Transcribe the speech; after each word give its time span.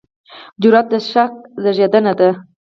جرئت 0.61 0.85
د 0.91 0.93
شک 1.11 1.31
زېږنده 1.75 2.13
دی. 2.19 2.29